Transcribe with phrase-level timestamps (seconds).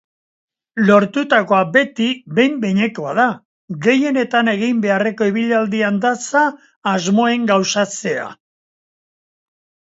[0.85, 2.07] Lortutakoa beti
[2.39, 3.25] behin-behinekoa da,
[3.87, 6.43] gehienetan egin beharreko ibilaldian datza
[6.95, 8.27] asmoen gauzatzea.